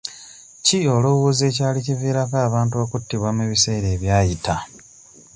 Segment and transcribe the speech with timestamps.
[0.65, 4.55] Ki olowooza ekyali kiviirako abantu okuttibwa mu biseera ebyayita?